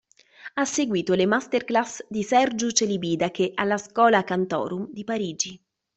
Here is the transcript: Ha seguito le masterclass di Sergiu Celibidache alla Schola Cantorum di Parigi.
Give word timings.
Ha 0.55 0.65
seguito 0.65 1.13
le 1.13 1.27
masterclass 1.27 2.05
di 2.09 2.23
Sergiu 2.23 2.71
Celibidache 2.71 3.51
alla 3.53 3.77
Schola 3.77 4.23
Cantorum 4.23 4.87
di 4.91 5.03
Parigi. 5.03 5.63